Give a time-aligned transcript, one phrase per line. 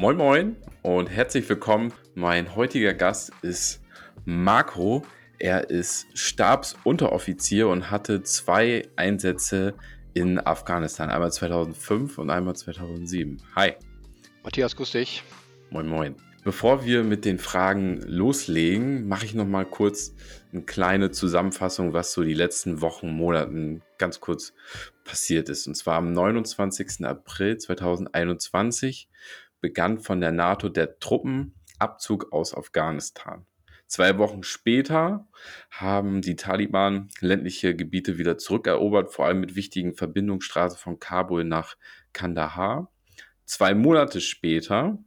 [0.00, 1.92] Moin Moin und herzlich willkommen.
[2.14, 3.82] Mein heutiger Gast ist
[4.24, 5.04] Marco.
[5.38, 9.74] Er ist Stabsunteroffizier und hatte zwei Einsätze
[10.14, 11.10] in Afghanistan.
[11.10, 13.42] Einmal 2005 und einmal 2007.
[13.54, 13.74] Hi.
[14.42, 15.22] Matthias, grüß dich.
[15.68, 16.16] Moin Moin.
[16.44, 20.14] Bevor wir mit den Fragen loslegen, mache ich noch mal kurz
[20.50, 24.54] eine kleine Zusammenfassung, was so die letzten Wochen, Monaten ganz kurz
[25.04, 25.66] passiert ist.
[25.66, 27.04] Und zwar am 29.
[27.04, 29.10] April 2021
[29.60, 33.46] begann von der NATO der Truppenabzug aus Afghanistan.
[33.90, 35.26] Zwei Wochen später
[35.68, 41.76] haben die Taliban ländliche Gebiete wieder zurückerobert, vor allem mit wichtigen Verbindungsstraßen von Kabul nach
[42.12, 42.92] Kandahar.
[43.46, 44.98] Zwei Monate später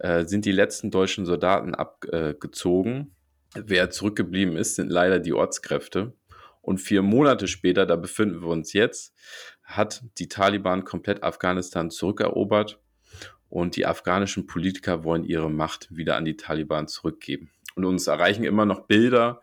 [0.00, 3.14] äh, sind die letzten deutschen Soldaten abgezogen.
[3.54, 6.14] Wer zurückgeblieben ist, sind leider die Ortskräfte.
[6.62, 9.14] Und vier Monate später, da befinden wir uns jetzt,
[9.62, 12.80] hat die Taliban komplett Afghanistan zurückerobert
[13.48, 17.50] und die afghanischen Politiker wollen ihre Macht wieder an die Taliban zurückgeben.
[17.74, 19.40] Und uns erreichen immer noch Bilder,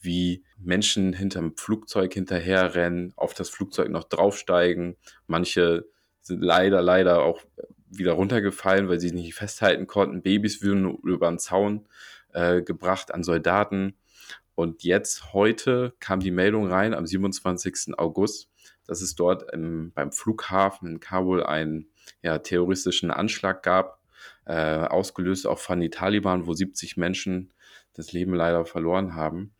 [0.00, 4.96] wie Menschen hinterm Flugzeug hinterherrennen, auf das Flugzeug noch draufsteigen.
[5.26, 5.86] Manche
[6.20, 7.40] sind leider, leider auch
[7.88, 10.22] wieder runtergefallen, weil sie sich nicht festhalten konnten.
[10.22, 11.86] Babys würden über den Zaun
[12.32, 13.94] äh, gebracht an Soldaten.
[14.54, 17.98] Und jetzt, heute, kam die Meldung rein, am 27.
[17.98, 18.50] August,
[18.86, 21.88] dass es dort im, beim Flughafen in Kabul einen
[22.24, 24.00] ja, terroristischen Anschlag gab,
[24.46, 27.52] äh, ausgelöst auch von den Taliban, wo 70 Menschen
[27.92, 29.54] das Leben leider verloren haben.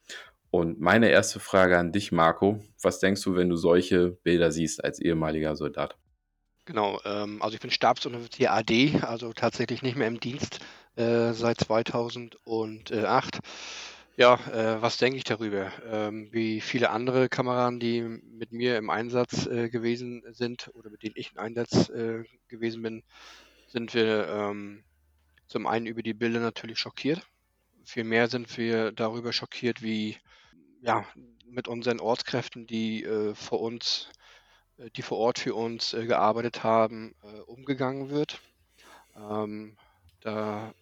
[0.51, 4.83] Und meine erste Frage an dich, Marco, was denkst du, wenn du solche Bilder siehst
[4.83, 5.97] als ehemaliger Soldat?
[6.65, 10.61] Genau, ähm, also ich bin Stabsunteroffizier AD, also tatsächlich nicht mehr im Dienst
[10.97, 13.41] äh, seit 2008.
[14.17, 15.73] Ja, äh, was denke ich darüber?
[15.91, 21.03] Ähm, wie viele andere Kameraden, die mit mir im Einsatz äh, gewesen sind oder mit
[21.03, 23.03] denen ich im Einsatz äh, gewesen bin,
[23.67, 24.85] sind wir ähm,
[25.49, 27.27] zum einen über die Bilder natürlich schockiert.
[27.85, 30.17] Vielmehr sind wir darüber schockiert, wie
[30.81, 31.05] ja,
[31.45, 34.11] mit unseren Ortskräften, die äh, vor uns
[34.79, 37.17] äh, die vor Ort für uns äh, gearbeitet haben,
[37.47, 38.41] umgegangen wird.
[39.17, 39.77] Ähm,
[40.21, 40.73] da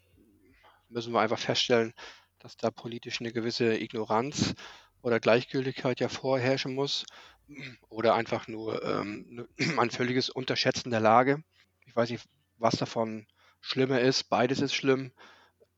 [0.91, 1.95] müssen wir einfach feststellen,
[2.43, 4.55] dass da politisch eine gewisse Ignoranz
[5.01, 7.05] oder Gleichgültigkeit ja vorherrschen muss
[7.89, 9.49] oder einfach nur ähm,
[9.79, 11.43] ein völliges Unterschätzen der Lage.
[11.87, 13.27] Ich weiß nicht, was davon
[13.61, 14.25] schlimmer ist.
[14.25, 15.13] Beides ist schlimm.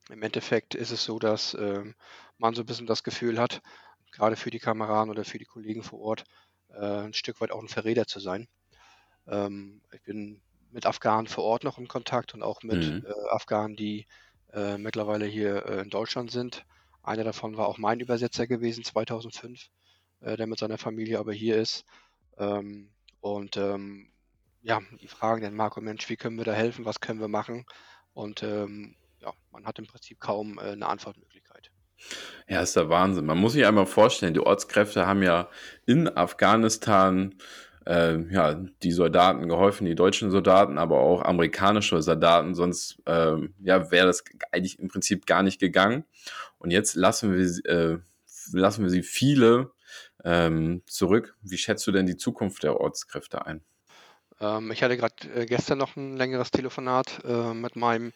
[0.08, 1.94] Im Endeffekt ist es so, dass ähm,
[2.38, 3.62] man so ein bisschen das Gefühl hat,
[4.10, 6.24] gerade für die Kameraden oder für die Kollegen vor Ort,
[6.70, 8.48] äh, ein Stück weit auch ein Verräter zu sein.
[9.26, 13.06] Ähm, ich bin mit Afghanen vor Ort noch in Kontakt und auch mit mhm.
[13.06, 14.06] äh, Afghanen, die
[14.54, 16.64] äh, mittlerweile hier äh, in Deutschland sind.
[17.02, 19.68] Einer davon war auch mein Übersetzer gewesen 2005,
[20.20, 21.84] äh, der mit seiner Familie aber hier ist.
[22.38, 24.10] Ähm, und ähm,
[24.62, 26.84] ja, die fragen dann, Marco, Mensch, wie können wir da helfen?
[26.84, 27.66] Was können wir machen?
[28.14, 31.70] Und ähm, ja, man hat im Prinzip kaum äh, eine Antwortmöglichkeit.
[32.48, 33.26] Ja, ist der Wahnsinn.
[33.26, 35.48] Man muss sich einmal vorstellen, die Ortskräfte haben ja
[35.86, 37.34] in Afghanistan
[37.86, 43.90] äh, ja, die Soldaten geholfen, die deutschen Soldaten, aber auch amerikanische Soldaten, sonst äh, ja,
[43.90, 46.04] wäre das eigentlich im Prinzip gar nicht gegangen.
[46.58, 47.98] Und jetzt lassen wir, äh,
[48.52, 49.70] lassen wir sie viele
[50.24, 51.36] ähm, zurück.
[51.42, 53.62] Wie schätzt du denn die Zukunft der Ortskräfte ein?
[54.40, 58.12] Ähm, ich hatte gerade äh, gestern noch ein längeres Telefonat äh, mit meinem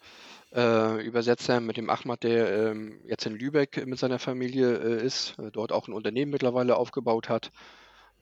[0.52, 5.72] äh, Übersetzer, mit dem Ahmad, der ähm, jetzt in Lübeck mit seiner Familie ist, dort
[5.72, 7.50] auch ein Unternehmen mittlerweile aufgebaut hat.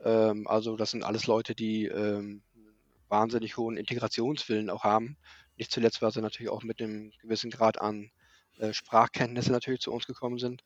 [0.04, 2.42] Ähm, also das sind alles Leute, die ähm,
[3.08, 5.16] wahnsinnig hohen Integrationswillen auch haben.
[5.56, 8.10] Nicht zuletzt, weil sie natürlich auch mit einem gewissen Grad an
[8.58, 10.62] äh, Sprachkenntnisse natürlich zu uns gekommen sind.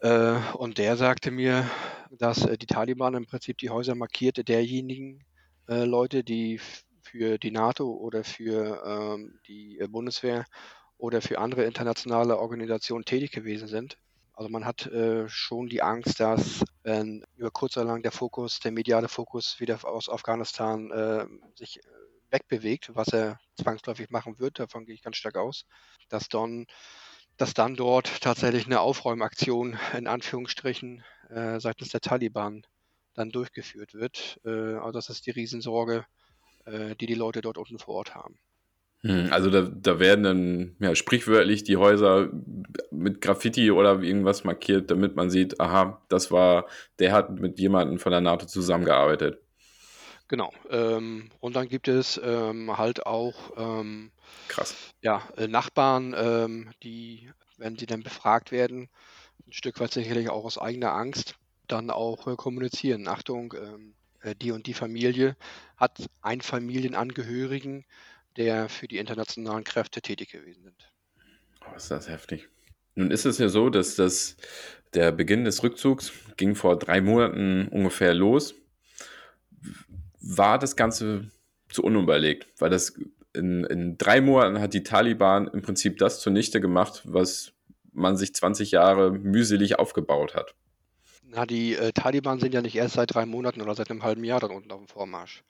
[0.00, 1.68] Äh, und der sagte mir,
[2.10, 5.24] dass äh, die Taliban im Prinzip die Häuser markierte derjenigen
[5.68, 6.60] äh, Leute, die
[7.02, 10.44] für die NATO oder für ähm, die äh, Bundeswehr
[10.98, 13.98] oder für andere internationale Organisationen tätig gewesen sind.
[14.38, 17.04] Also man hat äh, schon die Angst, dass äh,
[17.34, 21.26] über kurz oder lang der Fokus, der mediale Fokus wieder aus Afghanistan äh,
[21.56, 21.82] sich äh,
[22.30, 25.64] wegbewegt, was er zwangsläufig machen wird, davon gehe ich ganz stark aus,
[26.08, 26.66] dass dann,
[27.36, 32.64] dass dann dort tatsächlich eine Aufräumaktion in Anführungsstrichen äh, seitens der Taliban
[33.14, 34.38] dann durchgeführt wird.
[34.44, 36.06] Äh, also das ist die Riesensorge,
[36.66, 38.38] die die Leute dort unten vor Ort haben.
[39.02, 42.30] Hm, also da, da werden dann ja, sprichwörtlich die Häuser
[42.90, 46.66] mit Graffiti oder irgendwas markiert, damit man sieht, aha, das war,
[46.98, 49.40] der hat mit jemandem von der NATO zusammengearbeitet.
[50.26, 50.52] Genau.
[50.68, 54.10] Ähm, und dann gibt es ähm, halt auch ähm,
[54.48, 54.74] Krass.
[55.02, 58.88] Ja, äh, Nachbarn, ähm, die, wenn sie dann befragt werden,
[59.46, 61.36] ein Stück weit sicherlich auch aus eigener Angst,
[61.66, 63.08] dann auch äh, kommunizieren.
[63.08, 65.36] Achtung, ähm, äh, die und die Familie
[65.76, 67.84] hat einen Familienangehörigen,
[68.38, 70.88] der für die internationalen Kräfte tätig gewesen sind.
[71.66, 72.48] Oh, ist das heftig.
[72.94, 74.36] Nun ist es ja so, dass das,
[74.94, 78.54] der Beginn des Rückzugs ging vor drei Monaten ungefähr los.
[80.20, 81.30] War das Ganze
[81.68, 82.48] zu unüberlegt?
[82.58, 82.94] Weil das
[83.34, 87.52] in, in drei Monaten hat die Taliban im Prinzip das zunichte gemacht, was
[87.92, 90.54] man sich 20 Jahre mühselig aufgebaut hat.
[91.30, 94.24] Na, die äh, Taliban sind ja nicht erst seit drei Monaten oder seit einem halben
[94.24, 95.42] Jahr dort unten auf dem Vormarsch.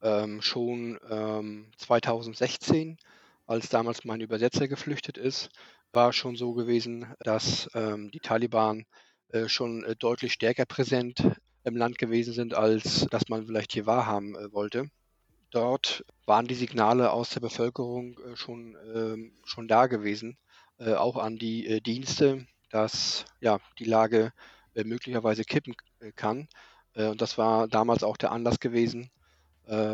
[0.00, 2.98] Ähm, schon ähm, 2016,
[3.46, 5.50] als damals mein Übersetzer geflüchtet ist,
[5.92, 8.86] war schon so gewesen, dass ähm, die Taliban
[9.30, 11.22] äh, schon äh, deutlich stärker präsent
[11.64, 14.90] im Land gewesen sind, als dass man vielleicht hier wahrhaben äh, wollte.
[15.50, 20.38] Dort waren die Signale aus der Bevölkerung äh, schon, ähm, schon da gewesen,
[20.78, 24.32] äh, auch an die äh, Dienste, dass ja, die Lage
[24.74, 25.74] möglicherweise kippen
[26.14, 26.46] kann.
[26.94, 29.10] und das war damals auch der Anlass gewesen,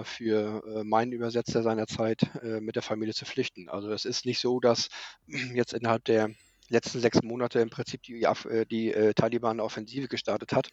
[0.05, 2.31] für meinen Übersetzer seinerzeit
[2.61, 3.69] mit der Familie zu flüchten.
[3.69, 4.89] Also es ist nicht so, dass
[5.55, 6.31] jetzt innerhalb der
[6.69, 8.25] letzten sechs Monate im Prinzip die,
[8.71, 10.69] die Taliban Offensive gestartet hat,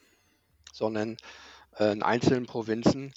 [0.71, 1.17] sondern
[1.79, 3.13] in einzelnen Provinzen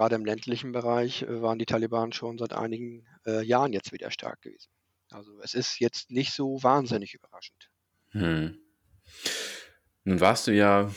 [0.00, 4.10] gerade im ländlichen Bereich äh, waren die Taliban schon seit einigen äh, Jahren jetzt wieder
[4.10, 4.70] stark gewesen.
[5.10, 7.70] Also es ist jetzt nicht so wahnsinnig überraschend.
[8.12, 8.58] Hm.
[10.04, 10.90] Nun warst du ja,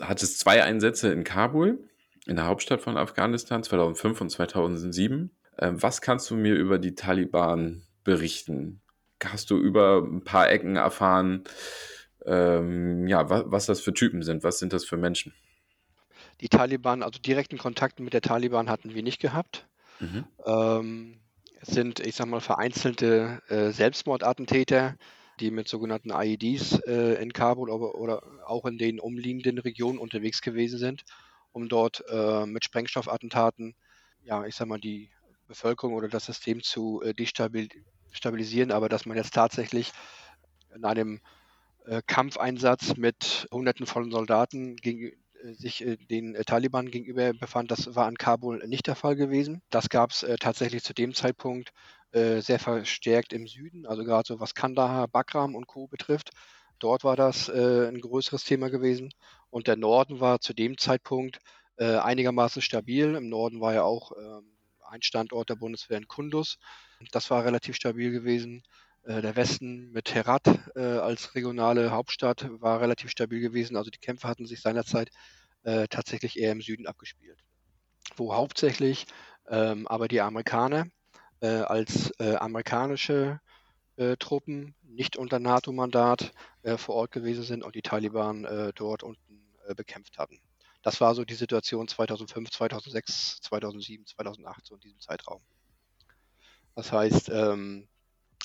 [0.00, 1.89] hattest zwei Einsätze in Kabul,
[2.30, 5.30] in der Hauptstadt von Afghanistan, 2005 und 2007.
[5.58, 8.80] Ähm, was kannst du mir über die Taliban berichten?
[9.22, 11.42] Hast du über ein paar Ecken erfahren,
[12.24, 14.44] ähm, ja, was, was das für Typen sind?
[14.44, 15.34] Was sind das für Menschen?
[16.40, 19.66] Die Taliban, also direkten Kontakt mit der Taliban hatten wir nicht gehabt.
[19.98, 20.24] Mhm.
[20.46, 21.20] Ähm,
[21.60, 24.94] es sind, ich sag mal, vereinzelte äh, Selbstmordattentäter,
[25.40, 30.42] die mit sogenannten IEDs äh, in Kabul oder, oder, auch in den umliegenden Regionen unterwegs
[30.42, 31.04] gewesen sind,
[31.52, 33.74] um dort äh, mit Sprengstoffattentaten,
[34.22, 35.10] ja, ich sag mal, die
[35.46, 39.92] Bevölkerung oder das System zu äh, destabilisieren, aber dass man jetzt tatsächlich
[40.74, 41.20] in einem
[41.86, 45.12] äh, Kampfeinsatz mit Hunderten von Soldaten gegen
[45.42, 49.16] äh, sich äh, den äh, Taliban gegenüber befand, das war in Kabul nicht der Fall
[49.16, 49.62] gewesen.
[49.70, 51.72] Das gab es tatsächlich zu dem Zeitpunkt
[52.12, 55.86] sehr verstärkt im Süden, also gerade so was Kandahar, Bagram und Co.
[55.86, 56.30] betrifft.
[56.80, 59.12] Dort war das ein größeres Thema gewesen.
[59.50, 61.38] Und der Norden war zu dem Zeitpunkt
[61.76, 63.14] einigermaßen stabil.
[63.14, 64.50] Im Norden war ja auch ähm,
[64.90, 66.58] ein Standort der Bundeswehr in Kundus.
[67.12, 68.62] Das war relativ stabil gewesen.
[69.06, 70.46] Der Westen mit Herat
[70.76, 73.76] äh, als regionale Hauptstadt war relativ stabil gewesen.
[73.76, 75.10] Also die Kämpfe hatten sich seinerzeit
[75.62, 77.38] äh, tatsächlich eher im Süden abgespielt.
[78.16, 79.06] Wo hauptsächlich
[79.48, 80.86] ähm, aber die Amerikaner
[81.40, 83.49] äh, als äh, amerikanische äh,
[84.18, 86.32] Truppen nicht unter NATO-Mandat
[86.62, 89.40] äh, vor Ort gewesen sind und die Taliban dort unten
[89.76, 90.40] bekämpft hatten.
[90.82, 95.42] Das war so die Situation 2005, 2006, 2007, 2008, so in diesem Zeitraum.
[96.74, 97.86] Das heißt, ähm,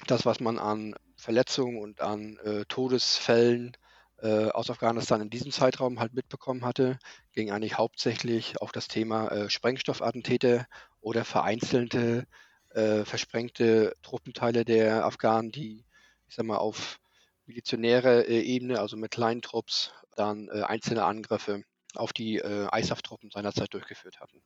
[0.08, 3.78] das, was man an Verletzungen und an äh, Todesfällen
[4.18, 7.00] äh, aus Afghanistan in diesem Zeitraum halt mitbekommen hatte,
[7.32, 10.68] ging eigentlich hauptsächlich auf das Thema äh, Sprengstoffattentäter
[11.00, 12.28] oder vereinzelte
[12.76, 15.86] äh, versprengte Truppenteile der Afghanen, die,
[16.28, 17.00] ich sag mal, auf
[17.46, 21.64] milizionärer äh, Ebene, also mit kleinen Trupps, dann äh, einzelne Angriffe
[21.94, 24.42] auf die äh, ISAF-Truppen seinerzeit durchgeführt hatten.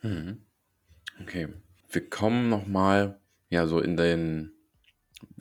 [0.00, 0.44] Hm.
[1.20, 1.48] Okay.
[1.88, 3.20] Wir kommen nochmal
[3.52, 4.52] ja, so in den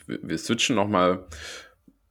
[0.05, 1.27] wir switchen nochmal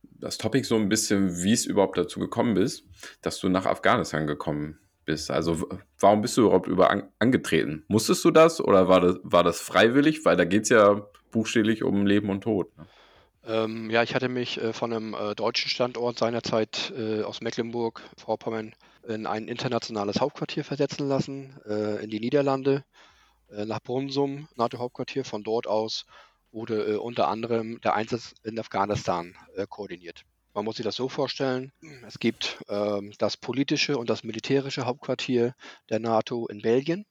[0.03, 2.85] das Topic so ein bisschen, wie es überhaupt dazu gekommen ist,
[3.21, 5.31] dass du nach Afghanistan gekommen bist.
[5.31, 7.85] Also warum bist du überhaupt über an, angetreten?
[7.89, 10.25] Musstest du das oder war das, war das freiwillig?
[10.25, 12.77] Weil da geht es ja buchstäblich um Leben und Tod.
[12.77, 12.87] Ne?
[13.45, 18.75] Ähm, ja, ich hatte mich äh, von einem äh, deutschen Standort seinerzeit äh, aus Mecklenburg-Vorpommern
[19.09, 22.85] in ein internationales Hauptquartier versetzen lassen, äh, in die Niederlande,
[23.51, 25.25] äh, nach Brunsum, NATO-Hauptquartier.
[25.25, 26.05] Von dort aus
[26.53, 29.35] wurde äh, unter anderem der Einsatz in Afghanistan
[29.69, 30.25] koordiniert.
[30.53, 31.73] Man muss sich das so vorstellen,
[32.07, 35.55] es gibt ähm, das politische und das militärische Hauptquartier
[35.89, 37.07] der NATO in Belgien,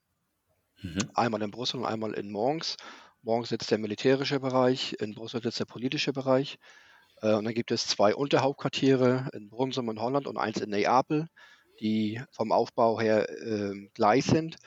[0.82, 1.10] mhm.
[1.14, 2.76] einmal in Brüssel und einmal in Mons.
[3.22, 6.58] Mons sitzt der militärische Bereich, in Brüssel sitzt der politische Bereich.
[7.22, 11.28] Äh, und dann gibt es zwei Unterhauptquartiere in Brunsum in Holland und eins in Neapel,
[11.80, 14.58] die vom Aufbau her äh, gleich sind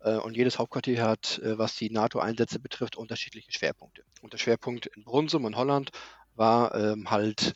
[0.00, 4.04] äh, und jedes Hauptquartier hat, äh, was die NATO-Einsätze betrifft, unterschiedliche Schwerpunkte.
[4.20, 5.90] Und der Schwerpunkt in Brunsum in Holland
[6.34, 7.54] war ähm, halt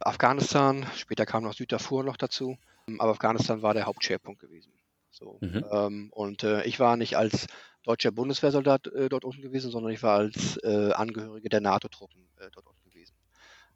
[0.00, 2.56] Afghanistan, später kam noch Süddarfur noch dazu,
[2.98, 4.72] aber Afghanistan war der Hauptschwerpunkt gewesen.
[5.10, 5.64] So, mhm.
[5.70, 7.46] ähm, und äh, ich war nicht als
[7.82, 12.48] deutscher Bundeswehrsoldat äh, dort unten gewesen, sondern ich war als äh, Angehörige der NATO-Truppen äh,
[12.52, 13.14] dort unten gewesen.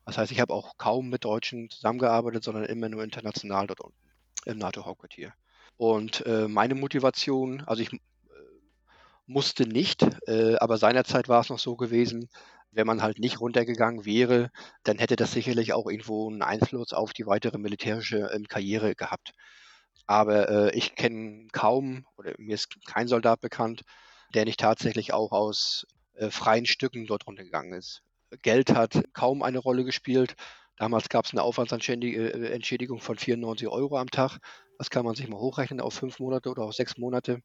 [0.04, 3.98] Das heißt, ich habe auch kaum mit Deutschen zusammengearbeitet, sondern immer nur international dort unten
[4.44, 5.32] im NATO-Hauptquartier.
[5.76, 7.98] Und äh, meine Motivation, also ich äh,
[9.26, 10.04] musste nicht,
[10.60, 12.28] aber seinerzeit war es noch so gewesen,
[12.72, 14.50] wenn man halt nicht runtergegangen wäre,
[14.82, 19.32] dann hätte das sicherlich auch irgendwo einen Einfluss auf die weitere militärische ähm, Karriere gehabt.
[20.06, 23.82] Aber äh, ich kenne kaum oder mir ist kein Soldat bekannt,
[24.34, 28.02] der nicht tatsächlich auch aus äh, freien Stücken dort runtergegangen ist.
[28.42, 30.34] Geld hat kaum eine Rolle gespielt.
[30.78, 34.38] Damals gab es eine Aufwandsentschädigung äh, von 94 Euro am Tag.
[34.78, 37.40] Das kann man sich mal hochrechnen auf fünf Monate oder auf sechs Monate,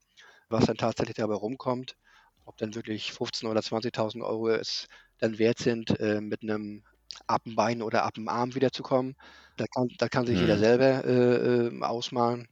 [0.49, 1.97] was dann tatsächlich dabei rumkommt.
[2.45, 4.87] Ob dann wirklich 15.000 oder 20.000 Euro es
[5.19, 6.83] dann wert sind, äh, mit einem
[7.25, 9.15] Appenbein oder Appenarm wiederzukommen.
[9.57, 10.41] Da kann, da kann sich mhm.
[10.41, 12.47] jeder selber äh, äh, ausmalen.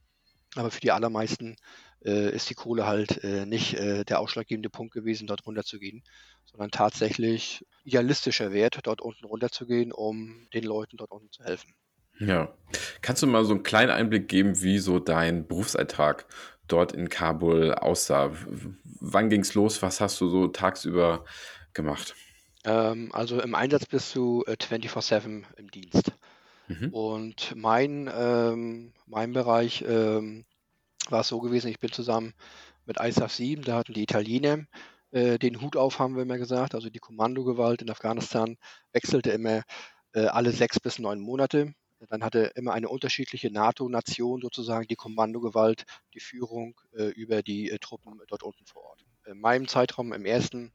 [0.56, 1.56] Aber für die allermeisten
[2.04, 6.04] äh, ist die Kohle halt äh, nicht äh, der ausschlaggebende Punkt gewesen, dort runterzugehen,
[6.46, 11.74] sondern tatsächlich idealistischer Wert, dort unten runterzugehen, um den Leuten dort unten zu helfen.
[12.20, 12.56] Ja.
[13.02, 16.26] Kannst du mal so einen kleinen Einblick geben, wie so dein Berufsalltag
[16.68, 18.32] dort in Kabul aussah?
[18.84, 19.82] Wann ging es los?
[19.82, 21.26] Was hast du so tagsüber
[21.74, 22.16] gemacht?
[22.66, 26.12] Ähm, also im Einsatz bist du äh, 24-7 im Dienst.
[26.68, 26.90] Mhm.
[26.90, 30.46] Und mein, ähm, mein Bereich ähm,
[31.10, 32.34] war es so gewesen, ich bin zusammen
[32.86, 34.66] mit ISAF 7, da hatten die Italiener
[35.12, 36.76] äh, den Hut auf, haben wir immer gesagt.
[36.76, 38.58] Also die Kommandogewalt in Afghanistan
[38.92, 39.64] wechselte immer
[40.14, 41.74] äh, alle sechs bis neun Monate.
[42.10, 47.80] Dann hatte immer eine unterschiedliche NATO-Nation sozusagen die Kommandogewalt, die Führung äh, über die äh,
[47.80, 49.06] Truppen dort unten vor Ort.
[49.26, 50.72] In meinem Zeitraum, im ersten,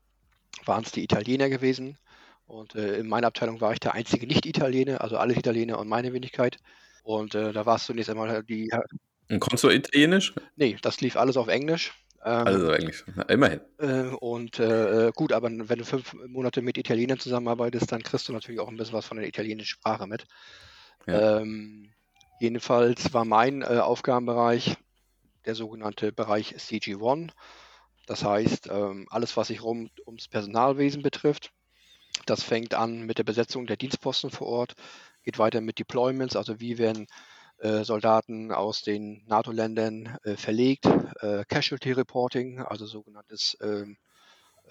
[0.65, 1.99] waren es die Italiener gewesen.
[2.47, 6.13] Und äh, in meiner Abteilung war ich der einzige Nicht-Italiener, also alle Italiener und meine
[6.13, 6.59] Wenigkeit.
[7.05, 8.71] Und äh, da war es zunächst einmal die
[9.31, 10.35] und konntest du Italienisch?
[10.57, 11.95] Nee, das lief alles auf Englisch.
[12.25, 13.61] Ähm, alles auf Englisch, immerhin.
[13.79, 18.33] Äh, und äh, gut, aber wenn du fünf Monate mit Italienern zusammenarbeitest, dann kriegst du
[18.33, 20.25] natürlich auch ein bisschen was von der italienischen Sprache mit.
[21.07, 21.39] Ja.
[21.39, 21.93] Ähm,
[22.41, 24.77] jedenfalls war mein äh, Aufgabenbereich
[25.47, 27.31] der sogenannte Bereich CG1.
[28.11, 31.53] Das heißt, ähm, alles, was sich rum ums Personalwesen betrifft,
[32.27, 34.75] das fängt an mit der Besetzung der Dienstposten vor Ort,
[35.23, 37.07] geht weiter mit Deployments, also wie werden
[37.59, 40.87] äh, Soldaten aus den NATO-Ländern äh, verlegt,
[41.21, 43.97] äh, Casualty Reporting, also sogenanntes ähm,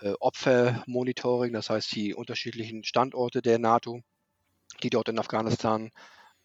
[0.01, 4.01] äh, Opfermonitoring, das heißt die unterschiedlichen Standorte der NATO,
[4.84, 5.91] die dort in Afghanistan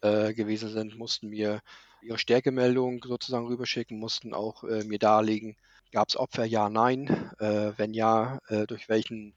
[0.01, 1.61] gewesen sind, mussten mir
[2.03, 5.55] ihre Stärkemeldung sozusagen rüberschicken, mussten auch mir darlegen,
[5.95, 9.33] gab es Opfer, ja, nein, wenn ja, durch welchen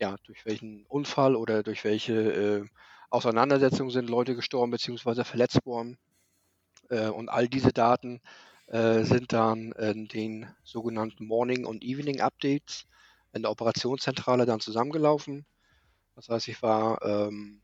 [0.00, 2.68] ja, durch welchen Unfall oder durch welche
[3.10, 5.24] Auseinandersetzungen sind Leute gestorben bzw.
[5.24, 5.98] verletzt worden.
[6.90, 8.20] Äh, und all diese Daten
[8.66, 12.84] äh, sind dann in den sogenannten Morning- und Evening-Updates
[13.32, 15.46] in der Operationszentrale dann zusammengelaufen.
[16.16, 17.62] Das heißt, ich war, ähm,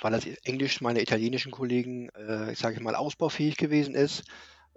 [0.00, 4.24] weil das Englisch meiner italienischen Kollegen, äh, ich sage mal, ausbaufähig gewesen ist,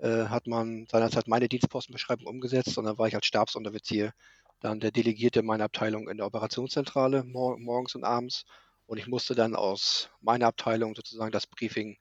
[0.02, 4.14] äh, hat man seinerzeit meine Dienstpostenbeschreibung umgesetzt und dann war ich als Stabsunteroffizier
[4.60, 8.46] dann der Delegierte meiner Abteilung in der Operationszentrale mor morgens und abends
[8.86, 11.98] und ich musste dann aus meiner Abteilung sozusagen das Briefing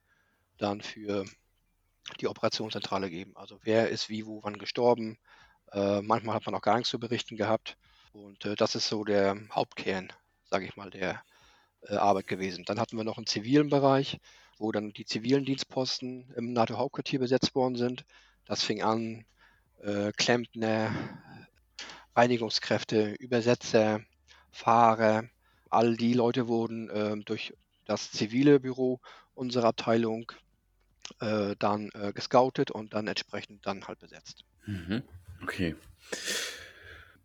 [0.59, 1.25] dann für
[2.21, 3.37] die Operationszentrale geben.
[3.37, 5.19] Also wer ist wie, wo, wann gestorben.
[5.73, 7.77] Äh, manchmal hat man auch gar nichts zu berichten gehabt.
[8.13, 10.13] Und äh, das ist so der Hauptkern,
[10.45, 11.23] sage ich mal, der
[11.83, 12.65] äh, Arbeit gewesen.
[12.65, 14.19] Dann hatten wir noch einen zivilen Bereich,
[14.61, 18.05] wo dann die zivilen Dienstposten im NATO-Hauptquartier besetzt worden sind.
[18.45, 19.25] Das fing an,
[19.83, 20.95] äh, Klempner,
[22.15, 24.01] Reinigungskräfte, Übersetzer,
[24.51, 25.25] Fahrer,
[25.71, 27.55] all die Leute wurden äh, durch
[27.87, 29.01] das zivile Büro
[29.35, 30.31] unserer Abteilung
[31.21, 34.45] äh, dann äh, gescoutet und dann entsprechend dann halt besetzt.
[34.67, 35.03] Mhm.
[35.43, 35.75] Okay.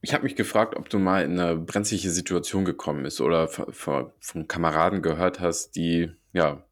[0.02, 4.12] Ich habe mich gefragt, ob du mal in eine brenzliche Situation gekommen bist oder von,
[4.20, 6.65] von Kameraden gehört hast, die, ja,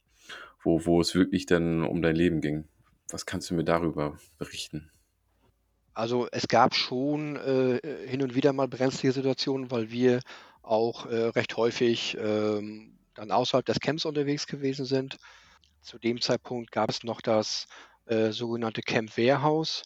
[0.63, 2.65] wo, wo es wirklich dann um dein Leben ging.
[3.09, 4.89] Was kannst du mir darüber berichten?
[5.93, 10.21] Also es gab schon äh, hin und wieder mal brenzlige Situationen, weil wir
[10.63, 15.17] auch äh, recht häufig ähm, dann außerhalb des Camps unterwegs gewesen sind.
[15.81, 17.67] Zu dem Zeitpunkt gab es noch das
[18.05, 19.83] äh, sogenannte Camp Warehouse.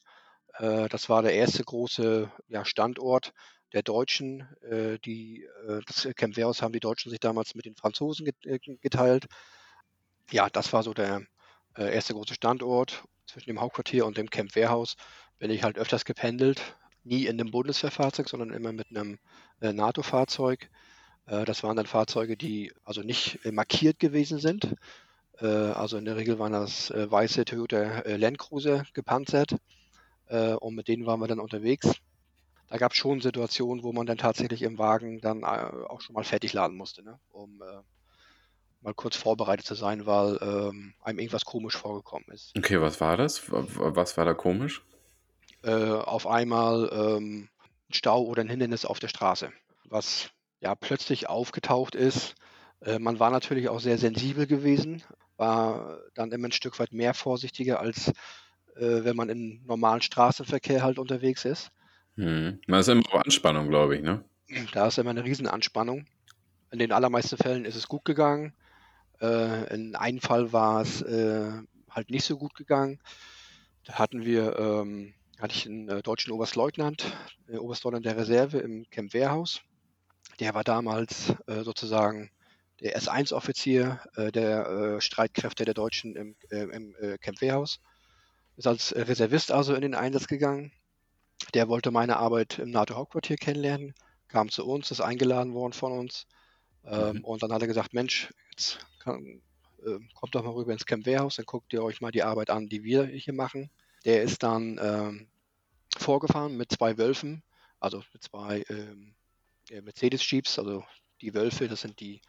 [0.59, 3.33] Äh, das war der erste große ja, Standort
[3.73, 4.47] der Deutschen.
[4.61, 8.59] Äh, die, äh, das Camp Warehouse haben die Deutschen sich damals mit den Franzosen äh,
[8.59, 9.25] geteilt.
[10.31, 11.21] Ja, das war so der
[11.77, 13.03] äh, erste große Standort.
[13.25, 14.95] Zwischen dem Hauptquartier und dem Camp Warehouse
[15.37, 16.77] bin ich halt öfters gependelt.
[17.03, 19.17] Nie in einem Bundeswehrfahrzeug, sondern immer mit einem
[19.59, 20.69] NATO-Fahrzeug.
[21.25, 24.75] das waren dann Fahrzeuge, die also nicht markiert gewesen sind,
[25.41, 29.55] äh, also in der Regel waren das äh, weiße Toyota äh, Land Cruiser gepanzert
[30.59, 31.89] und mit denen waren wir dann unterwegs.
[32.67, 36.25] Da gab es schon Situationen, wo man dann tatsächlich im Wagen dann auch schon mal
[36.25, 37.17] fertig laden musste, ne?
[37.29, 37.63] um
[38.87, 42.53] mal kurz vorbereitet zu sein, weil ähm, einem irgendwas komisch vorgekommen ist.
[42.57, 43.43] Okay, was war das?
[43.49, 44.81] Was war da komisch?
[45.61, 47.49] Äh, auf einmal ähm,
[47.89, 49.51] ein Stau oder ein Hindernis auf der Straße,
[49.89, 50.29] was
[50.61, 52.35] ja plötzlich aufgetaucht ist.
[52.79, 55.03] Äh, man war natürlich auch sehr sensibel gewesen,
[55.35, 58.07] war dann immer ein Stück weit mehr vorsichtiger, als
[58.77, 61.71] äh, wenn man im normalen Straßenverkehr halt unterwegs ist.
[62.15, 62.61] Hm.
[62.67, 64.23] Man ist immer auf Anspannung, glaube ich, ne?
[64.71, 66.05] Da ist immer eine Riesenanspannung.
[66.71, 68.53] In den allermeisten Fällen ist es gut gegangen.
[69.21, 71.51] Äh, in einem Fall war es äh,
[71.89, 72.99] halt nicht so gut gegangen.
[73.85, 77.05] Da hatten wir, ähm, hatte ich einen äh, deutschen Oberstleutnant,
[77.47, 79.61] äh, Oberstleutnant der Reserve im Camp Wehrhaus.
[80.39, 82.29] Der war damals äh, sozusagen
[82.81, 87.79] der S1-Offizier äh, der Streitkräfte der Deutschen im, im Camp Wehrhaus.
[88.55, 90.71] Ist als Reservist also in den Einsatz gegangen.
[91.53, 93.95] Der wollte meine Arbeit im NATO-Hauptquartier kennenlernen,
[94.27, 96.27] kam zu uns, ist eingeladen worden von uns.
[96.85, 97.23] Ähm, mhm.
[97.23, 99.41] Und dann hat er gesagt, Mensch, jetzt kann,
[99.85, 102.49] äh, kommt doch mal rüber ins Camp Wehrhaus, dann guckt ihr euch mal die Arbeit
[102.49, 103.69] an, die wir hier machen.
[104.05, 105.27] Der ist dann ähm,
[105.97, 107.43] vorgefahren mit zwei Wölfen,
[107.79, 109.15] also mit zwei ähm,
[109.69, 110.83] Mercedes-Jeeps, also
[111.21, 112.21] die Wölfe, das sind die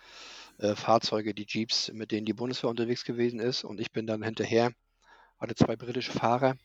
[0.58, 3.64] äh, Fahrzeuge, die Jeeps, mit denen die Bundeswehr unterwegs gewesen ist.
[3.64, 4.72] Und ich bin dann hinterher,
[5.38, 6.56] hatte zwei britische Fahrer,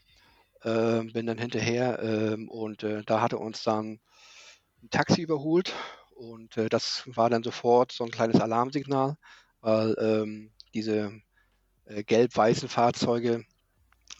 [0.61, 3.99] äh, bin dann hinterher äh, und äh, da hatte uns dann
[4.81, 5.73] ein Taxi überholt
[6.15, 9.17] und äh, das war dann sofort so ein kleines Alarmsignal,
[9.61, 11.11] weil ähm, diese
[11.85, 13.45] äh, gelb-weißen Fahrzeuge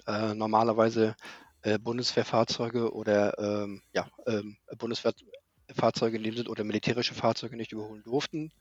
[0.08, 1.16] äh, normalerweise
[1.62, 8.04] äh, Bundeswehrfahrzeuge oder ähm, ja, ähm, Bundeswehrfahrzeuge in dem Sinne oder militärische Fahrzeuge nicht überholen
[8.04, 8.52] durften.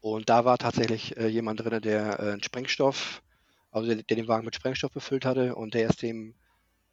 [0.00, 3.22] Und da war tatsächlich äh, jemand drin, der äh, einen Sprengstoff,
[3.70, 6.34] also der, der, den Wagen mit Sprengstoff befüllt hatte und der ist dem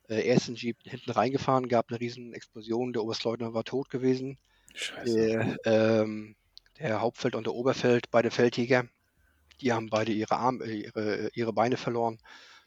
[0.08, 4.38] ersten Jeep hinten reingefahren, gab eine riesen Explosion, der Oberstleutnant war tot gewesen.
[4.76, 5.58] Scheiße.
[5.66, 6.36] Der, ähm,
[6.80, 8.86] der Hauptfeld und der Oberfeld, beide Feldjäger,
[9.62, 12.20] die haben beide ihre, Arme, äh, ihre, ihre Beine verloren.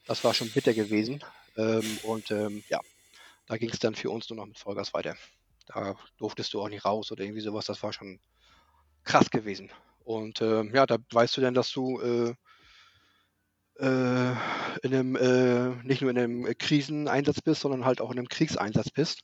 [0.06, 1.22] Das war schon bitter gewesen.
[1.56, 2.80] Ähm, und ähm, ja,
[3.46, 5.16] da ging es dann für uns nur noch mit Vollgas weiter.
[5.66, 7.66] Da durftest du auch nicht raus oder irgendwie sowas.
[7.66, 8.20] Das war schon
[9.04, 9.70] krass gewesen.
[10.04, 12.34] Und ähm, ja, da weißt du dann, dass du äh,
[13.78, 14.34] äh,
[14.82, 18.90] in einem, äh, nicht nur in einem Kriseneinsatz bist, sondern halt auch in einem Kriegseinsatz
[18.90, 19.20] bist.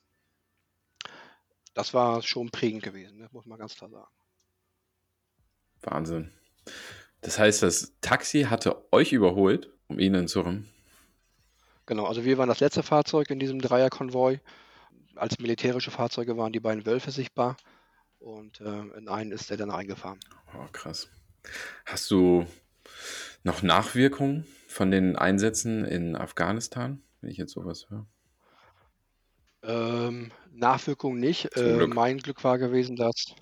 [1.74, 4.10] Das war schon prägend gewesen, das ne, muss man ganz klar sagen.
[5.82, 6.32] Wahnsinn.
[7.20, 10.66] Das heißt, das Taxi hatte euch überholt, um ihnen zu rum.
[11.86, 14.40] Genau, also wir waren das letzte Fahrzeug in diesem Dreierkonvoi.
[15.16, 17.56] Als militärische Fahrzeuge waren die beiden Wölfe sichtbar
[18.18, 20.18] und äh, in einen ist er dann reingefahren.
[20.54, 21.08] Oh, krass.
[21.84, 22.46] Hast du
[23.42, 28.06] noch Nachwirkungen von den Einsätzen in Afghanistan, wenn ich jetzt sowas höre?
[29.66, 31.56] Ähm, Nachwirkungen nicht.
[31.56, 33.34] Äh, mein Glück war gewesen, dass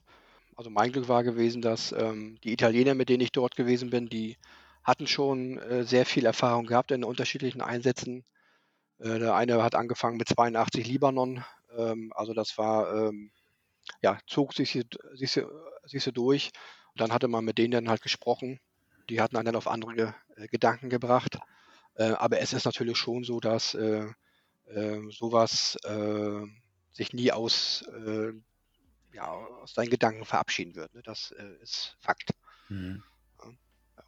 [0.57, 4.09] also mein Glück war gewesen, dass ähm, die Italiener, mit denen ich dort gewesen bin,
[4.09, 4.37] die
[4.85, 8.25] hatten schon äh, sehr viel Erfahrung gehabt in unterschiedlichen Einsätzen.
[8.99, 11.45] Äh, der eine hat angefangen mit 82 Libanon,
[11.77, 13.31] ähm, also das war, ähm,
[14.03, 14.79] ja, zog sich,
[15.15, 15.41] sich,
[15.85, 16.51] sich so durch.
[16.95, 18.61] Und dann hatte man mit denen dann halt gesprochen.
[19.09, 21.39] Die hatten einen dann auf andere äh, Gedanken gebracht.
[21.95, 24.07] Äh, aber es ist natürlich schon so, dass äh,
[25.11, 25.77] sowas
[26.93, 27.85] sich nie aus
[29.13, 30.95] ja, aus deinen Gedanken verabschieden wird.
[30.95, 31.03] Ne?
[31.03, 32.31] Das äh, ist Fakt.
[32.69, 33.03] Mhm.
[33.97, 34.05] Ja.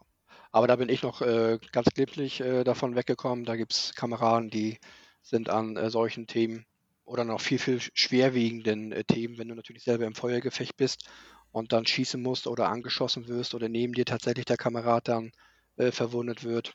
[0.53, 3.45] Aber da bin ich noch äh, ganz glimpflich äh, davon weggekommen.
[3.45, 4.79] Da gibt es Kameraden, die
[5.23, 6.67] sind an äh, solchen Themen
[7.05, 11.09] oder noch viel, viel schwerwiegenden äh, Themen, wenn du natürlich selber im Feuergefecht bist
[11.53, 15.33] und dann schießen musst oder angeschossen wirst oder neben dir tatsächlich der Kamerad dann
[15.77, 16.75] äh, verwundet wird.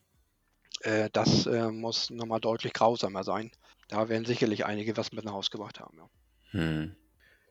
[1.11, 3.51] das muss nochmal deutlich grausamer sein.
[3.89, 5.97] Da werden sicherlich einige was mit nach Hause gebracht haben.
[5.97, 6.09] Ja.
[6.51, 6.95] Hm.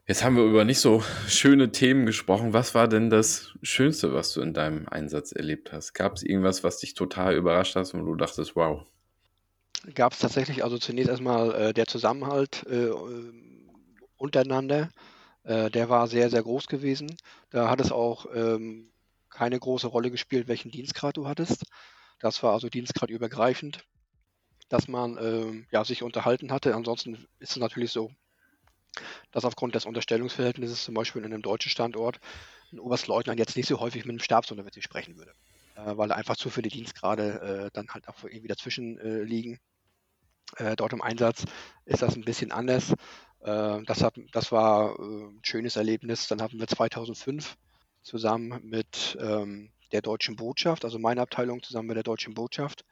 [0.07, 2.55] Jetzt haben wir über nicht so schöne Themen gesprochen.
[2.55, 5.93] Was war denn das Schönste, was du in deinem Einsatz erlebt hast?
[5.93, 8.87] Gab es irgendwas, was dich total überrascht hat und du dachtest, wow?
[9.95, 12.89] Gab es tatsächlich, also zunächst erstmal äh, der Zusammenhalt äh,
[14.17, 14.89] untereinander.
[15.45, 17.15] Äh, der war sehr, sehr groß gewesen.
[17.51, 18.91] Da hat es auch ähm,
[19.29, 21.65] keine große Rolle gespielt, welchen Dienstgrad du hattest.
[22.19, 23.85] Das war also dienstgradübergreifend,
[24.69, 26.75] dass man ähm, ja, sich unterhalten hatte.
[26.75, 28.11] Ansonsten ist es natürlich so,
[29.33, 32.21] dass aufgrund des Unterstellungsverhältnisses zum Beispiel in einem deutschen Standort
[32.73, 35.33] ein Oberstleutnant jetzt nicht so häufig mit einem Stabsunteroffizier sprechen würde,
[35.77, 39.59] äh, weil einfach zu viele Dienstgrade äh, dann halt auch irgendwie dazwischen äh, liegen.
[40.57, 41.45] Äh, dort im Einsatz
[41.85, 42.93] ist das ein bisschen anders.
[43.41, 46.29] Äh, das, hat, das war äh, ein schönes Erlebnis.
[46.29, 47.57] Dann hatten wir 2005
[48.03, 52.85] zusammen mit ähm, der deutschen Botschaft, also meine Abteilung zusammen mit der deutschen Botschaft,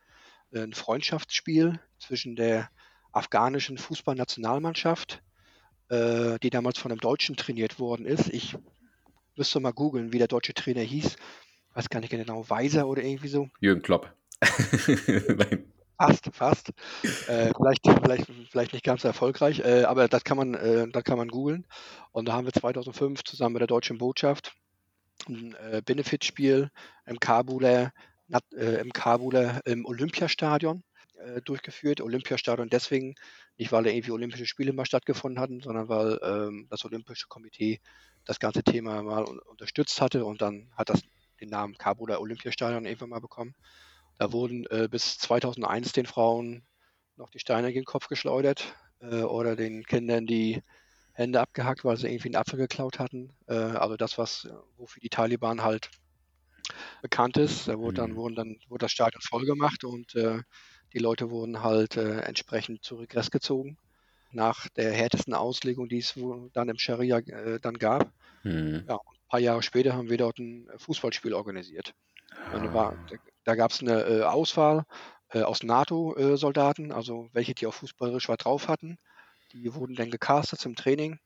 [0.55, 2.71] ein Freundschaftsspiel zwischen der
[3.13, 5.23] afghanischen Fußballnationalmannschaft
[5.89, 8.29] äh, die damals von einem Deutschen trainiert worden ist.
[8.29, 8.57] Ich
[9.37, 11.17] müsste mal googeln, wie der deutsche Trainer hieß.
[11.75, 13.49] Weiß gar nicht genau, Weiser oder irgendwie so.
[13.61, 14.13] Jürgen Klopp.
[15.07, 15.73] Nein.
[15.99, 16.71] Fast, fast.
[17.27, 21.05] Äh, vielleicht, vielleicht, vielleicht nicht ganz so erfolgreich, äh, aber das kann man, äh, das
[21.05, 21.67] kann man googeln.
[22.13, 24.55] Und da haben wir 2005 zusammen mit der Deutschen Botschaft
[25.27, 26.71] ein äh, Benefitspiel
[27.07, 27.93] im Kabuler,
[28.51, 30.83] im Kabuler im Olympiastadion
[31.19, 32.01] äh, durchgeführt.
[32.01, 33.15] Olympiastadion deswegen,
[33.57, 37.81] nicht weil da irgendwie Olympische Spiele mal stattgefunden hatten, sondern weil ähm, das Olympische Komitee
[38.25, 41.03] das ganze Thema mal un unterstützt hatte und dann hat das
[41.41, 43.55] den Namen Kabuler Olympiastadion irgendwann mal bekommen.
[44.19, 46.63] Da wurden äh, bis 2001 den Frauen
[47.17, 50.63] noch die Steine gegen den Kopf geschleudert äh, oder den Kindern die
[51.13, 53.33] Hände abgehackt, weil sie irgendwie einen Apfel geklaut hatten.
[53.47, 55.91] Äh, also das, was wofür die Taliban halt
[57.03, 57.69] bekannt ist.
[57.69, 58.17] Da wurde dann, mhm.
[58.17, 60.41] wurden dann wurde das Stadion vollgemacht und äh,
[60.93, 63.79] die Leute wurden halt äh, entsprechend zu Regress gezogen
[64.33, 66.15] nach der härtesten Auslegung, die es
[66.53, 68.13] dann im Scharia äh, dann gab.
[68.43, 68.85] Mhm.
[68.89, 71.95] Ja, ein paar Jahre später haben wir dort ein Fußballspiel organisiert.
[72.53, 72.73] Ah.
[72.73, 72.97] War,
[73.45, 74.85] da gab es eine äh, Auswahl
[75.31, 78.99] äh, aus NATO-Soldaten, also welche, die auch fußballerisch was drauf hatten.
[79.53, 81.19] Die wurden dann gecastet zum Training.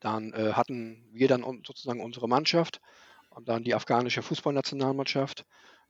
[0.00, 2.80] Dann äh, hatten wir dann sozusagen unsere Mannschaft
[3.34, 5.44] und dann die afghanische Fußballnationalmannschaft.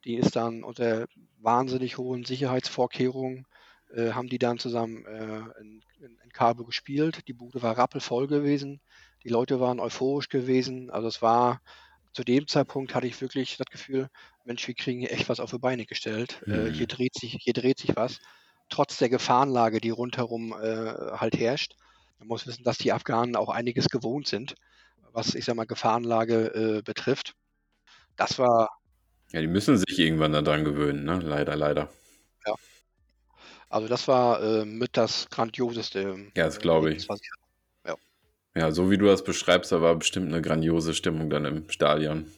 [0.05, 1.07] Die ist dann unter
[1.39, 3.47] wahnsinnig hohen Sicherheitsvorkehrungen,
[3.95, 7.29] äh, haben die dann zusammen äh, in, in, in Kabul gespielt.
[7.29, 8.81] Die Bude war rappelvoll gewesen.
[9.23, 10.91] Die Leute waren euphorisch gewesen.
[10.91, 11.61] Also es war
[12.13, 14.09] zu dem Zeitpunkt hatte ich wirklich das Gefühl,
[14.45, 16.43] Mensch, wir kriegen hier echt was auf die Beine gestellt.
[16.47, 16.73] Äh, mhm.
[16.73, 18.19] hier dreht sich, hier dreht sich was.
[18.69, 21.75] Trotz der Gefahrenlage, die rundherum äh, halt herrscht.
[22.19, 24.55] Man muss wissen, dass die Afghanen auch einiges gewohnt sind,
[25.13, 27.35] was, ich sag mal, Gefahrenlage äh, betrifft.
[28.17, 28.69] Das war.
[29.33, 31.21] Ja, die müssen sich irgendwann daran gewöhnen, ne?
[31.21, 31.89] Leider, leider.
[32.47, 32.55] Ja.
[33.71, 36.31] Also das war äh, mit das Grandioseste.
[36.37, 37.09] Ja, das glaube ich.
[37.09, 37.09] Ich
[38.55, 42.31] ja, so wie du das beschreibst, da war bestimmt eine grandiose Stimmung dann im Stadion.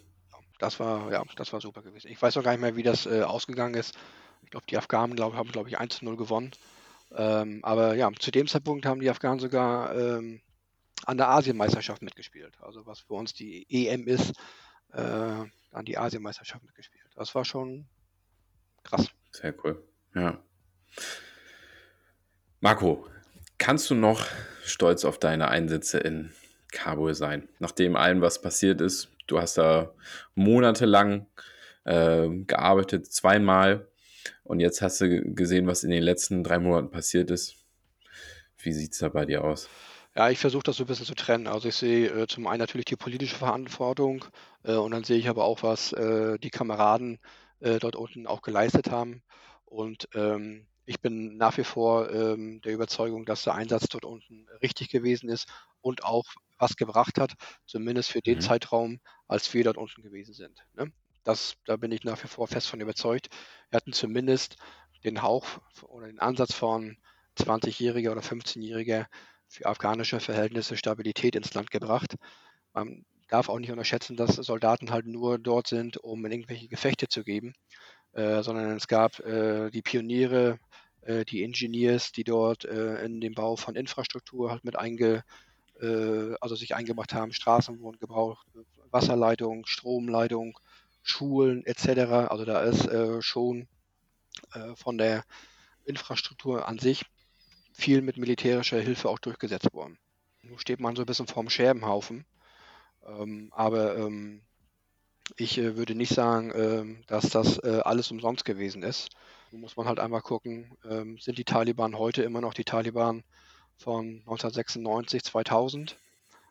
[0.61, 2.09] Das war, ja, das war super gewesen.
[2.09, 3.97] Ich weiß noch gar nicht mehr, wie das äh, ausgegangen ist.
[4.43, 6.53] Ich glaube, die Afghanen glaub, haben, glaube ich, 1 0 gewonnen.
[7.17, 10.41] Ähm, aber ja, zu dem Zeitpunkt haben die Afghanen sogar ähm,
[11.07, 12.57] an der Asienmeisterschaft mitgespielt.
[12.61, 14.33] Also was für uns die EM ist,
[14.93, 17.05] äh, an die Asienmeisterschaft mitgespielt.
[17.17, 17.87] Das war schon
[18.83, 19.09] krass.
[19.33, 19.83] Sehr cool.
[20.15, 20.39] Ja.
[22.61, 23.07] Marco,
[23.59, 24.27] kannst du noch
[24.65, 26.33] stolz auf deine Einsätze in
[26.73, 27.49] Kabul sein.
[27.59, 29.95] Nachdem allem, was passiert ist, du hast da
[30.35, 31.27] monatelang
[31.85, 33.89] äh, gearbeitet, zweimal.
[34.43, 37.57] Und jetzt hast du gesehen, was in den letzten drei Monaten passiert ist.
[38.59, 39.69] Wie sieht es da bei dir aus?
[40.17, 41.49] Ja, ich versuche das so ein bisschen zu trennen.
[41.49, 44.25] Also ich sehe äh, zum einen natürlich die politische Verantwortung
[44.63, 47.19] äh, und dann sehe ich aber auch, was äh, die Kameraden
[47.61, 49.23] äh, dort unten auch geleistet haben.
[49.65, 54.47] Und ähm, ich bin nach wie vor ähm, der Überzeugung, dass der Einsatz dort unten
[54.63, 55.49] richtig gewesen ist
[55.81, 56.27] und auch
[56.59, 57.33] was gebracht hat,
[57.67, 58.43] zumindest für den mhm.
[58.43, 60.65] Zeitraum, als wir dort unten gewesen sind.
[60.75, 60.93] Ne?
[61.25, 63.31] Das, da bin ich nach wie vor fest von überzeugt.
[63.71, 64.57] Wir hatten zumindest
[65.03, 65.45] den Hauch
[65.83, 66.99] oder den Ansatz von
[67.37, 69.07] 20-Jähriger oder 15-Jähriger
[69.49, 72.17] für afghanische Verhältnisse Stabilität ins Land gebracht.
[72.73, 77.09] Man darf auch nicht unterschätzen, dass Soldaten halt nur dort sind, um in irgendwelche Gefechte
[77.09, 77.55] zu geben,
[78.13, 80.59] äh, sondern es gab äh, die Pioniere,
[81.03, 85.23] äh, die Engineers, die dort äh, in den Bau von Infrastruktur halt mit einge,
[85.81, 87.33] äh, also sich eingebracht haben.
[87.33, 88.47] Straßen wurden gebraucht,
[88.91, 90.59] Wasserleitung, Stromleitung,
[91.03, 92.31] Schulen etc.
[92.31, 92.89] Also da ist
[93.21, 93.69] schon
[94.77, 95.25] von der
[95.85, 97.05] Infrastruktur an sich
[97.75, 99.99] viel mit militärischer Hilfe auch durchgesetzt worden.
[100.43, 102.25] Nun steht man so ein bisschen vorm Scherbenhaufen.
[103.05, 104.43] Ähm, aber ähm,
[105.37, 109.11] ich äh, würde nicht sagen, ähm, dass das äh, alles umsonst gewesen ist.
[109.51, 113.25] Nun muss man halt einmal gucken, ähm, sind die Taliban heute immer noch die Taliban
[113.77, 115.99] von 1996, 2000?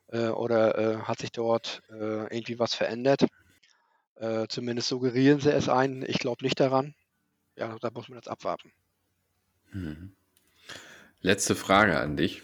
[0.08, 3.28] Äh, oder äh, hat sich dort äh, irgendwie was verändert?
[4.16, 6.04] Äh, zumindest suggerieren sie es ein.
[6.08, 6.94] Ich glaube nicht daran.
[7.56, 8.72] Ja, da muss man jetzt abwarten.
[9.72, 10.16] Hm.
[11.26, 12.42] Letzte Frage an dich.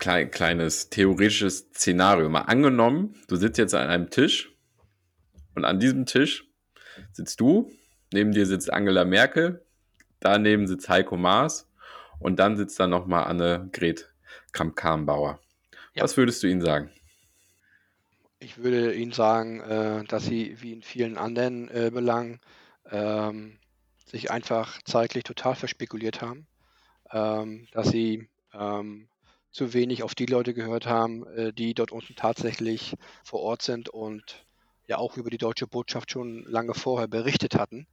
[0.00, 2.30] Klein, kleines theoretisches Szenario.
[2.30, 4.50] Mal angenommen, du sitzt jetzt an einem Tisch
[5.54, 6.48] und an diesem Tisch
[7.12, 7.70] sitzt du,
[8.10, 9.62] neben dir sitzt Angela Merkel,
[10.18, 11.70] daneben sitzt Heiko Maas
[12.20, 14.10] und dann sitzt da nochmal Annegret
[14.52, 15.38] Kramp-Karrenbauer.
[15.92, 16.04] Ja.
[16.04, 16.90] Was würdest du ihnen sagen?
[18.38, 22.40] Ich würde ihnen sagen, äh, dass sie wie in vielen anderen äh, Belangen
[22.90, 23.58] ähm,
[24.06, 26.46] sich einfach zeitlich total verspekuliert haben,
[27.10, 29.08] dass sie ähm,
[29.56, 33.88] zu wenig auf die Leute gehört haben, äh, die dort unten tatsächlich vor Ort sind
[33.88, 34.44] und
[34.86, 37.86] ja auch über die deutsche Botschaft schon lange vorher berichtet hatten,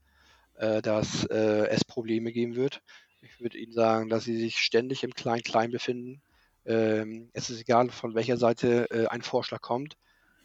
[0.56, 2.82] äh, dass äh, es Probleme geben wird.
[3.22, 6.22] Ich würde Ihnen sagen, dass Sie sich ständig im Klein-Klein befinden.
[6.66, 9.96] Ähm, es ist egal, von welcher Seite ein Vorschlag kommt.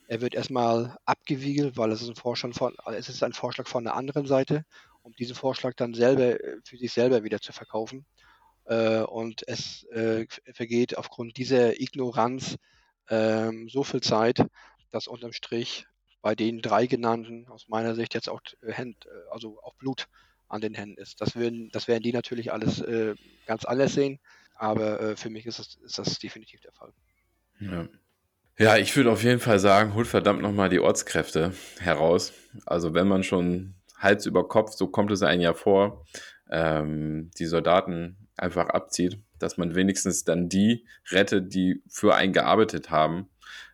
[0.07, 3.83] Er wird erstmal abgewiegelt, weil es ist ein Vorschlag von, es ist ein Vorschlag von
[3.83, 4.64] der anderen Seite
[5.02, 8.04] um diesen Vorschlag dann selber für sich selber wieder zu verkaufen.
[8.68, 12.57] Äh, und es äh, vergeht aufgrund dieser Ignoranz
[13.09, 14.46] ähm, so viel Zeit,
[14.90, 15.87] dass unterm Strich
[16.20, 18.40] bei den drei genannten aus meiner Sicht jetzt auch
[18.72, 20.09] Hand, also auch Blut
[20.48, 21.20] an den Händen ist.
[21.20, 23.14] Das werden, das werden die natürlich alles äh,
[23.46, 24.18] ganz anders sehen,
[24.57, 26.92] aber äh, für mich ist das, ist das definitiv der Fall.
[27.61, 27.88] Ja.
[28.61, 32.33] Ja, ich würde auf jeden Fall sagen, holt verdammt nochmal die Ortskräfte heraus.
[32.66, 36.04] Also wenn man schon Hals über Kopf, so kommt es ein Jahr vor,
[36.50, 42.90] ähm, die Soldaten einfach abzieht, dass man wenigstens dann die rettet, die für einen gearbeitet
[42.90, 43.29] haben.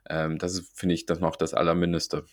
[0.08, 2.24] Ähm, das ist, finde ich, das noch das Allermindeste.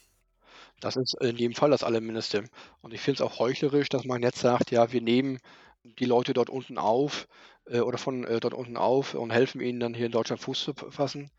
[0.79, 2.45] Das ist in jedem Fall das Allermindeste.
[2.81, 5.39] Und ich finde es auch heuchlerisch, dass man jetzt sagt, ja, wir nehmen
[5.83, 7.27] die Leute dort unten auf
[7.65, 10.63] äh, oder von äh, dort unten auf und helfen ihnen dann hier in Deutschland Fuß
[10.63, 11.31] zu fassen.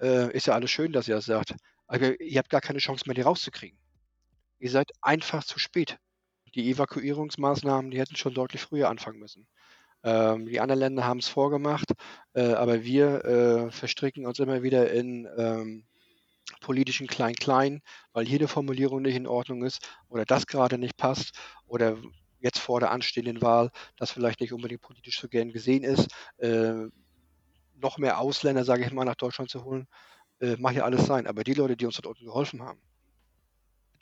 [0.00, 1.54] Äh, ist ja alles schön, dass ihr das sagt.
[1.86, 3.78] Aber ihr habt gar keine Chance mehr, die rauszukriegen.
[4.58, 5.98] Ihr seid einfach zu spät.
[6.54, 9.46] Die Evakuierungsmaßnahmen, die hätten schon deutlich früher anfangen müssen.
[10.04, 11.92] Ähm, die anderen Länder haben es vorgemacht,
[12.34, 15.84] äh, aber wir äh, verstricken uns immer wieder in ähm,
[16.60, 17.80] politischen Klein-Klein,
[18.12, 21.98] weil eine Formulierung nicht in Ordnung ist oder das gerade nicht passt oder
[22.40, 26.08] jetzt vor der anstehenden Wahl das vielleicht nicht unbedingt politisch so gern gesehen ist.
[26.38, 26.86] Äh,
[27.74, 29.86] noch mehr Ausländer, sage ich mal, nach Deutschland zu holen,
[30.40, 31.26] äh, mag ja alles sein.
[31.26, 32.80] Aber die Leute, die uns dort unten geholfen haben,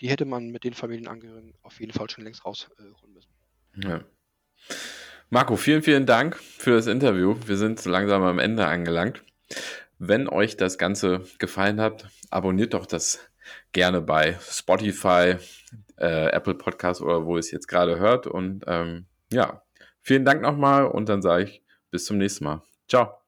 [0.01, 3.31] die hätte man mit den Familienangehörigen auf jeden Fall schon längst rausholen müssen.
[3.77, 4.05] Ja.
[5.29, 7.35] Marco, vielen, vielen Dank für das Interview.
[7.47, 9.25] Wir sind langsam am Ende angelangt.
[9.99, 13.19] Wenn euch das Ganze gefallen hat, abonniert doch das
[13.73, 15.37] gerne bei Spotify,
[15.99, 18.29] äh, Apple Podcast oder wo ihr es jetzt gerade hört.
[18.29, 19.63] Und ähm, ja,
[20.01, 22.63] vielen Dank nochmal und dann sage ich bis zum nächsten Mal.
[22.89, 23.26] Ciao.